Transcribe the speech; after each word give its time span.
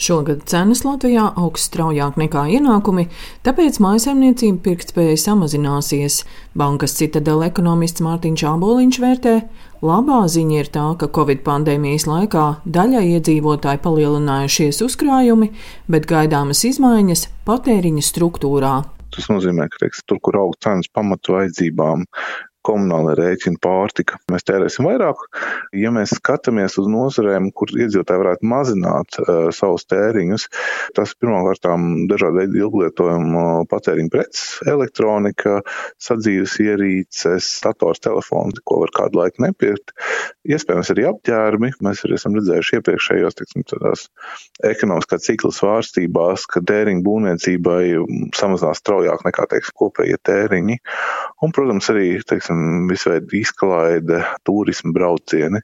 Šogad 0.00 0.46
cenas 0.48 0.80
Latvijā 0.86 1.26
augs 1.36 1.66
straujāk 1.68 2.16
nekā 2.16 2.46
ienākumi, 2.56 3.04
tāpēc 3.44 3.76
mājasemniecība 3.84 4.62
pirktspēja 4.64 5.18
samazināsies. 5.20 6.22
Bankas 6.56 6.96
citadela 6.96 7.50
ekonomists 7.50 8.00
Mārtiņš 8.04 8.44
Āboliņš 8.48 9.00
vērtē, 9.02 9.34
labā 9.84 10.22
ziņa 10.32 10.56
ir 10.62 10.70
tā, 10.72 10.86
ka 11.00 11.10
Covid 11.12 11.44
pandēmijas 11.44 12.08
laikā 12.08 12.46
daļai 12.64 13.04
iedzīvotāji 13.18 13.82
palielinājušies 13.84 14.80
uzkrājumi, 14.88 15.50
bet 15.92 16.08
gaidāmas 16.08 16.64
izmaiņas 16.70 17.26
patēriņa 17.48 18.06
struktūrā. 18.08 18.74
Tas 19.10 19.26
nozīmē, 19.28 19.66
ka 19.68 19.84
teiks, 19.84 20.00
tur, 20.08 20.20
kur 20.24 20.38
aug 20.40 20.56
cenas 20.64 20.88
pamatu 20.94 21.36
vajadzībām, 21.36 22.06
komunāla 22.66 23.14
rēķina, 23.18 23.60
pārtika. 23.62 24.18
Mēs 24.32 24.46
tērēsim 24.48 24.88
vairāk. 24.88 25.22
Ja 25.76 25.92
mēs 25.94 26.14
skatāmies 26.18 26.76
uz 26.80 26.88
nozarēm, 26.90 27.50
kur 27.56 27.72
iedzīvotāji 27.74 28.22
varētu 28.22 28.50
mazināt 28.50 29.20
uh, 29.22 29.48
savus 29.54 29.86
tēriņus, 29.90 30.46
tas 30.96 31.14
pirmkārt 31.20 31.66
dažādi 32.10 32.42
veidi 32.42 32.60
ilglietojuma 32.62 33.44
patēriņa 33.70 34.12
preces, 34.12 34.44
elektronika, 34.68 35.60
sadzīves 36.02 36.56
ierīces, 36.62 37.48
dators, 37.64 38.02
telefons, 38.04 38.60
ko 38.64 38.82
var 38.84 38.94
kādu 38.96 39.20
laiku 39.20 39.44
nepirkt. 39.46 39.94
Iespējams, 40.48 40.92
arī 40.94 41.06
apģērbi. 41.10 41.72
Mēs 41.84 42.04
arī 42.06 42.16
esam 42.18 42.36
redzējuši 42.38 42.78
iepriekšējos 42.78 43.38
teiksim, 43.38 43.64
ekonomiskā 44.66 45.20
cikla 45.22 45.52
svārstībās, 45.54 46.46
ka 46.50 46.62
tēriņa 46.66 47.04
būvniecībai 47.06 47.82
samazinās 48.36 48.80
straujāk 48.82 49.24
nekā 49.26 49.46
teiksim, 49.50 49.76
kopējie 49.80 50.18
tēriņi. 50.26 50.78
Un, 51.44 51.54
protams, 51.56 51.90
arī 51.92 52.06
teiksim, 52.26 52.49
teiksim, 52.50 52.88
visveida 52.88 53.36
izklaide, 53.36 54.20
turisma 54.44 54.92
braucieni. 54.92 55.60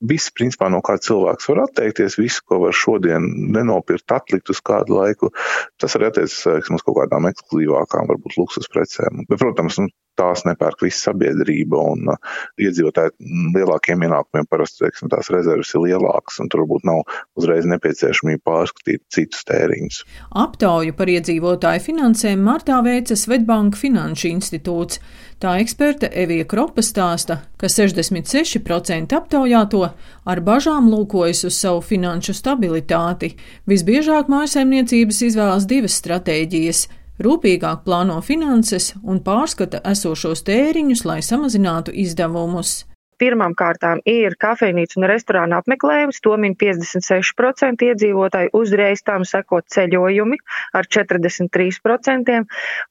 Viss, 0.00 0.32
principā, 0.34 0.68
no 0.70 0.80
kā 0.82 0.98
cilvēks 0.98 1.48
var 1.48 1.64
atteikties, 1.68 2.18
visu, 2.18 2.42
ko 2.46 2.60
var 2.64 2.72
šodien 2.72 3.22
nenopirkt, 3.54 4.10
atlikt 4.12 4.50
uz 4.50 4.60
kādu 4.60 4.98
laiku, 4.98 5.30
tas 5.78 5.94
arī 5.96 6.10
attiecas 6.10 6.46
uz 6.70 6.82
kaut 6.82 6.98
kādām 6.98 7.28
ekskluzīvākām, 7.30 8.08
varbūt 8.08 8.38
luksus 8.38 8.68
precēm. 8.68 9.26
Bet, 9.28 9.38
protams, 9.38 9.78
nu, 9.78 9.88
tās 10.18 10.44
nepērk 10.46 10.84
visa 10.86 11.10
sabiedrība 11.10 11.80
un 11.92 12.12
uh, 12.14 12.32
iedzīvotāji 12.60 13.14
lielākiem 13.56 14.04
ienākumiem 14.06 14.48
parasti 14.50 14.84
teiksim, 14.84 15.10
tās 15.12 15.30
rezerves 15.34 15.74
ir 15.74 15.84
lielākas 15.86 16.40
un 16.42 16.50
tur 16.52 16.64
varbūt 16.64 16.86
nav 16.88 17.02
uzreiz 17.38 17.68
nepieciešamība 17.70 18.44
pārskatīt 18.48 19.04
citus 19.14 19.44
tēriņus. 19.48 20.00
Aptauju 20.44 20.96
par 20.98 21.12
iedzīvotāju 21.12 21.84
finansēm 21.88 22.42
martā 22.44 22.80
veica 22.86 23.16
Svetbanka 23.18 23.80
Finanšu 23.80 24.30
institūts. 24.32 25.00
Tā 25.42 25.58
eksperte 25.60 26.08
Evija 26.14 26.46
Kropa 26.48 26.80
stāsta, 26.84 27.40
ka 27.60 27.68
66% 27.68 29.12
aptaujāto 29.18 29.82
ar 30.24 30.40
bažām 30.46 30.86
lūkojas 30.92 31.44
uz 31.48 31.58
savu 31.58 31.82
finanšu 31.84 32.36
stabilitāti. 32.38 33.34
Visbiežāk 33.68 34.30
mājsaimniecības 34.32 35.20
izvēlas 35.28 35.66
divas 35.68 35.98
stratēģijas 36.00 36.86
rūpīgāk 37.22 37.84
plāno 37.84 38.18
finanses 38.22 38.92
un 39.02 39.20
pārskata 39.22 39.82
esošos 39.92 40.42
tēriņus, 40.48 41.04
lai 41.06 41.20
samazinātu 41.22 41.94
izdevumus. 41.94 42.82
Pirmām 43.24 43.54
kārtām 43.56 44.02
ir 44.04 44.34
kafejnīca 44.36 44.98
un 44.98 45.06
restorāna 45.08 45.62
apmeklējums, 45.62 46.18
to 46.20 46.34
min 46.36 46.52
56% 46.60 47.84
iedzīvotāji, 47.86 48.50
uzreiz 48.52 49.00
tam 49.00 49.22
sekot 49.24 49.64
ceļojumi 49.72 50.36
ar 50.76 50.84
43%, 50.92 52.34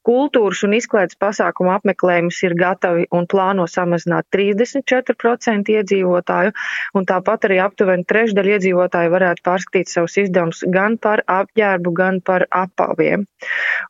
kultūras 0.08 0.62
un 0.66 0.74
izklaides 0.74 1.20
pasākumu 1.22 1.70
apmeklējums 1.76 2.40
ir 2.48 2.56
gatavi 2.58 3.06
un 3.14 3.28
plāno 3.30 3.68
samazināt 3.70 4.26
34% 4.34 5.70
iedzīvotāju, 5.76 6.54
un 6.98 7.06
tāpat 7.12 7.46
arī 7.46 7.60
aptuveni 7.62 8.08
trešdaļa 8.10 8.56
iedzīvotāju 8.56 9.14
varētu 9.14 9.46
pārskatīt 9.46 9.92
savus 9.92 10.18
izdevumus 10.24 10.64
gan 10.74 10.98
par 10.98 11.22
apģērbu, 11.30 11.94
gan 11.94 12.18
par 12.26 12.48
apaviem. 12.50 13.28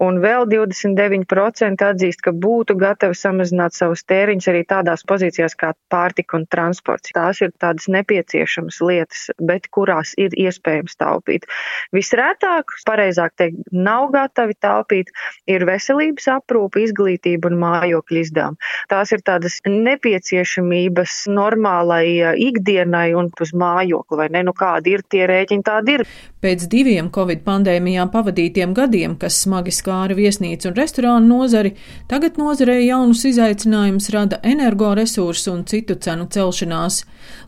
Un 0.05 0.21
vēl 0.21 0.45
29% 0.53 1.89
atzīst, 1.89 2.21
ka 2.21 2.37
būtu 2.37 2.77
gatavi 2.85 3.17
samazināt 3.17 3.81
savus 3.81 4.05
tēriņus 4.05 4.53
arī 4.53 4.65
tādās 4.69 5.09
pozīcijās 5.09 5.57
kā 5.57 5.73
pārtika 5.89 6.34
pārtika 6.35 6.39
un 6.39 6.47
transports. 6.51 7.13
Tās 7.15 7.41
ir 7.43 7.53
tādas 7.59 7.87
nepieciešamas 7.89 8.81
lietas, 8.83 9.31
bet 9.39 9.69
kurās 9.71 10.15
ir 10.19 10.31
iespējams 10.35 10.97
taupīt. 10.99 11.47
Visrētāk, 11.93 12.65
pareizāk 12.87 13.35
teikt, 13.37 13.57
nav 13.73 14.11
gatavi 14.13 14.55
taupīt, 14.61 15.11
ir 15.47 15.65
veselības 15.65 16.29
aprūpe, 16.29 16.83
izglītība 16.85 17.51
un 17.51 17.59
mājokļu 17.61 18.21
izdevumi. 18.21 18.57
Tās 18.89 19.13
ir 19.13 19.23
tādas 19.25 19.61
nepieciešamības 19.67 21.27
normālai 21.29 22.35
ikdienai 22.37 23.15
un 23.15 23.31
uz 23.41 23.53
mājokli, 23.55 24.17
vai 24.19 24.29
ne? 24.31 24.45
Nu 24.45 24.53
kādi 24.53 24.95
ir 24.95 25.03
tie 25.09 25.27
rēķini, 25.27 25.65
tādi 25.65 25.99
ir. 25.99 26.07
Pēc 26.45 26.67
diviem 26.69 27.11
Covid 27.11 27.41
pandēmijā 27.45 28.05
pavadītiem 28.13 28.75
gadiem, 28.77 29.17
kas 29.17 29.41
smagi 29.45 29.73
skāra 29.73 30.15
viesnīcu 30.17 30.69
un 30.69 30.77
restorānu 30.77 31.31
nozari, 31.31 31.75
tagad 32.11 32.37
nozarē 32.37 32.77
jaunus 32.85 33.25
izaicinājumus 33.31 34.11
rada 34.13 34.41
energoresursu 34.45 35.55
un 35.55 35.65
citu 35.69 35.97
cenu 35.97 36.14
celšanās. 36.31 37.01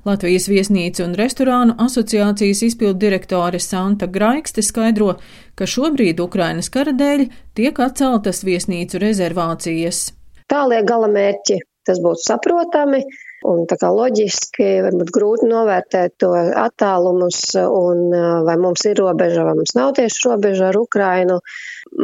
Latvijas 0.05 0.49
viesnīcu 0.51 1.05
un 1.05 1.15
restorānu 1.15 1.77
asociācijas 1.79 2.65
izpildu 2.67 2.99
direktore 3.07 3.61
Santa 3.63 4.11
Graikste 4.11 4.65
skaidro, 4.67 5.15
ka 5.55 5.71
šobrīd 5.71 6.19
Ukrainas 6.21 6.69
kara 6.75 6.91
dēļ 6.91 7.29
tiek 7.55 7.79
atceltas 7.79 8.43
viesnīcu 8.43 8.99
rezervācijas. 8.99 10.11
Tālie 10.51 10.83
galamērķi 10.83 11.61
tas 11.87 12.03
būtu 12.03 12.27
saprotami, 12.27 13.05
Un 13.47 13.65
kā 13.71 13.91
loģiski, 13.93 14.67
varbūt 14.87 15.11
grūti 15.15 15.49
novērtēt 15.51 16.17
to 16.23 16.33
attālumus 16.35 17.41
un 17.61 18.11
vai 18.47 18.57
mums 18.61 18.85
ir 18.89 18.99
robeža, 18.99 19.45
vai 19.47 19.55
mums 19.59 19.77
nav 19.79 19.93
tieši 19.99 20.25
robeža 20.29 20.71
ar 20.71 20.79
Ukrainu. 20.81 21.39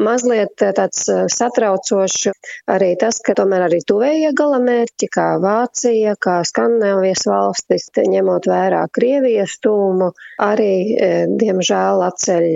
Mazliet 0.07 0.55
tāds 0.63 1.09
satraucoši 1.35 2.33
arī 2.71 2.93
tas, 3.01 3.19
ka 3.25 3.35
tomēr 3.39 3.67
arī 3.67 3.81
tuvējie 3.89 4.31
galamērķi, 4.39 5.09
kā 5.13 5.29
Vācija, 5.43 6.15
kā 6.23 6.39
Skandināvijas 6.47 7.27
valstis, 7.31 7.89
ņemot 8.15 8.47
vērā 8.51 8.85
Krievijas 8.95 9.59
tūmu, 9.65 10.13
arī, 10.47 10.75
diemžēl, 11.43 12.07
atceļ 12.11 12.47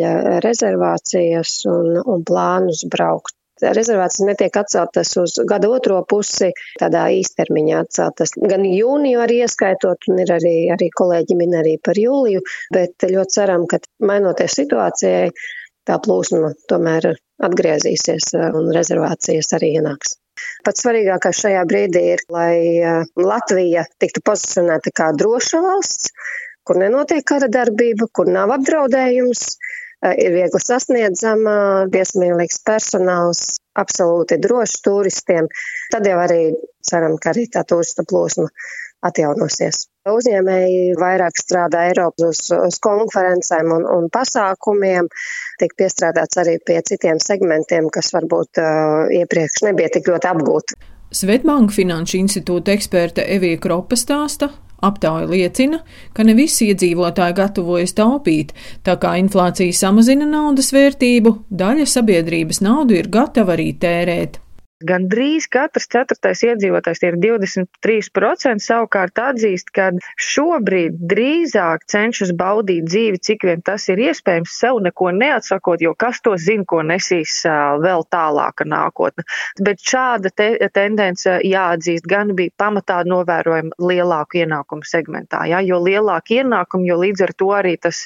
rezervācijas 0.47 1.59
un, 1.73 1.99
un 2.05 2.23
plānus 2.27 2.87
braukt 2.93 3.35
rezervācijas 3.63 4.27
netiek 4.29 4.57
atceltas 4.61 5.13
uz 5.21 5.37
gada 5.49 5.71
otro 5.73 6.03
pusi, 6.09 6.53
tādā 6.81 7.07
īstermiņā 7.17 7.85
atceltas. 7.85 8.35
Gan 8.37 8.67
jūniju 8.69 9.23
arī 9.25 9.41
ieskaitot, 9.45 10.09
un 10.11 10.25
ir 10.25 10.33
arī, 10.37 10.57
arī 10.75 10.91
kolēģi 11.01 11.39
min 11.39 11.57
arī 11.61 11.77
par 11.83 11.99
jūliju, 12.01 12.45
bet 12.75 13.09
ļoti 13.13 13.39
ceram, 13.39 13.67
ka 13.71 13.81
mainoties 14.05 14.59
situācijai, 14.61 15.31
tā 15.87 15.99
plūsma 16.03 16.53
tomēr 16.71 17.15
atgriezīsies 17.47 18.33
un 18.37 18.73
rezervācijas 18.75 19.53
arī 19.59 19.77
ienāks. 19.81 20.17
Pats 20.67 20.83
svarīgākais 20.85 21.39
šajā 21.45 21.63
brīdī 21.69 22.03
ir, 22.15 22.25
lai 22.33 22.57
eh, 22.77 23.05
Latvija 23.17 23.87
tiktu 24.03 24.23
pozicionēta 24.27 24.93
kā 25.01 25.13
droša 25.17 25.63
valsts, 25.65 26.11
kur 26.67 26.81
nenotiek 26.83 27.25
kara 27.25 27.49
darbība, 27.53 28.09
kur 28.13 28.29
nav 28.33 28.53
apdraudējums, 28.59 29.45
ir 30.15 30.35
viegli 30.35 30.61
sasniedzama, 30.63 31.57
viesmīlīgs 31.93 32.63
personāls, 32.67 33.45
absolūti 33.77 34.39
drošs 34.43 34.81
turistiem. 34.85 35.49
Tad 35.93 36.07
jau 36.09 36.19
arī 36.23 36.41
ceram, 36.87 37.17
ka 37.21 37.33
arī 37.33 37.47
tā 37.53 37.65
turista 37.69 38.07
plūsma 38.09 38.49
atjaunosies. 39.07 39.87
Uzņēmēji 40.09 40.97
vairāk 41.01 41.39
strādā 41.39 41.87
Eiropas 41.91 42.25
uz, 42.29 42.41
uz 42.55 42.79
konferencēm 42.83 43.73
un, 43.75 43.87
un 43.91 44.09
pasākumiem, 44.13 45.09
tiek 45.61 45.75
piestrādāts 45.79 46.39
arī 46.43 46.57
pie 46.65 46.79
citiem 46.87 47.21
segmentiem, 47.23 47.91
kas 47.93 48.13
varbūt 48.15 48.63
uh, 48.63 49.09
iepriekš 49.21 49.67
nebija 49.69 49.93
tik 49.97 50.11
ļoti 50.13 50.31
apgūti. 50.31 50.79
Svetbanka 51.17 51.75
Finanšu 51.75 52.19
institūta 52.19 52.75
eksperte 52.75 53.27
Evija 53.37 53.61
Kropa 53.63 53.99
stāsta, 53.99 54.51
Aptauja 54.87 55.27
liecina, 55.31 55.83
ka 56.15 56.25
ne 56.27 56.37
visi 56.39 56.71
iedzīvotāji 56.71 57.37
gatavojas 57.41 57.97
taupīt, 57.99 58.55
tā 58.87 58.97
kā 59.03 59.17
inflācija 59.21 59.75
samazina 59.75 60.29
naudas 60.31 60.73
vērtību, 60.77 61.37
daļa 61.51 61.87
sabiedrības 61.91 62.63
naudu 62.65 62.99
ir 62.99 63.11
gatava 63.13 63.57
arī 63.57 63.73
tērēt. 63.83 64.41
Gan 64.85 65.07
drīz 65.09 65.47
katrs 65.49 65.87
ceturtais 65.89 66.43
iedzīvotājs, 66.45 66.99
tie 67.01 67.09
ir 67.09 67.17
23%, 67.17 68.61
savukārt 68.61 69.17
atzīst, 69.17 69.71
ka 69.73 69.87
šobrīd 70.21 70.99
drīzāk 71.09 71.87
cenšas 71.89 72.35
baudīt 72.37 72.85
dzīvi, 72.85 73.21
cik 73.25 73.47
vien 73.49 73.63
tas 73.65 73.87
ir 73.89 74.03
iespējams, 74.05 74.53
sev 74.53 74.83
neko 74.85 75.15
neatsakot, 75.17 75.81
jo 75.81 75.95
kas 75.97 76.21
to 76.21 76.35
zina, 76.37 76.67
ko 76.69 76.83
nesīs 76.85 77.39
vēl 77.81 78.05
tālāka 78.13 78.67
nākotne. 78.69 79.25
Bet 79.65 79.81
šāda 79.81 80.29
te, 80.37 80.51
tendence 80.77 81.39
jāatzīst 81.41 82.05
gan 82.05 82.35
bija 82.37 82.53
pamatā 82.61 82.99
novērojama 83.09 83.81
lielāku 83.81 84.43
ienākumu 84.43 84.85
segmentā, 84.85 85.47
ja? 85.49 85.63
jo 85.65 85.81
lielāka 85.81 86.43
ienākuma, 86.43 86.85
jo 86.85 87.01
līdz 87.01 87.25
ar 87.25 87.35
to 87.41 87.51
arī 87.63 87.79
tas 87.81 88.03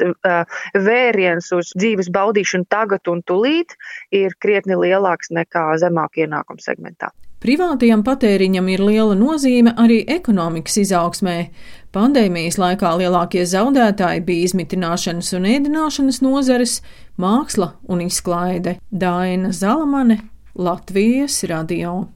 vēriens 0.79 1.51
uz 1.59 1.75
dzīves 1.75 2.15
baudīšanu 2.15 2.71
tagad 2.71 3.11
un 3.11 3.27
tulīt 3.27 3.75
ir 4.15 4.39
krietni 4.39 4.79
lielāks 4.79 5.35
nekā 5.35 5.67
zemāk 5.83 6.23
ienākumu 6.61 6.65
segmentā. 6.65 7.11
Privātajam 7.41 8.03
patēriņam 8.05 8.69
ir 8.69 8.83
liela 8.85 9.15
nozīme 9.17 9.73
arī 9.77 10.05
ekonomikas 10.07 10.77
izaugsmē. 10.77 11.51
Pandēmijas 11.93 12.59
laikā 12.61 12.93
lielākie 13.01 13.47
zaudētāji 13.47 14.25
bija 14.27 14.45
izmitināšanas 14.51 15.33
un 15.35 15.49
ēdināšanas 15.49 16.21
nozares, 16.21 16.83
māksla 17.17 17.73
un 17.89 18.05
izklaide. 18.05 18.79
Daina 18.91 19.53
Zalamane, 19.53 20.21
Latvijas 20.55 21.43
radio. 21.49 22.11